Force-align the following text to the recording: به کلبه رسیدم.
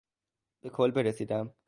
به 0.61 0.69
کلبه 0.69 1.01
رسیدم. 1.03 1.53